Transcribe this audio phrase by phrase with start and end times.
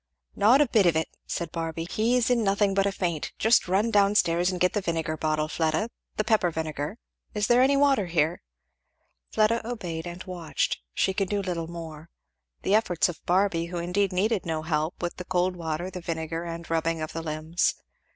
[0.35, 3.91] "Not a bit of it!" said Barby "he's in nothing but a faint just run
[3.91, 6.97] down stairs and get the vinegar bottle, Fleda the pepper vinegar.
[7.35, 8.41] Is there any water here?"
[9.31, 12.09] Fleda obeyed; and watched, she could do little more,
[12.63, 16.45] the efforts of Barby, who indeed needed no help, with the cold water, the vinegar,
[16.45, 17.75] and rubbing of the limbs.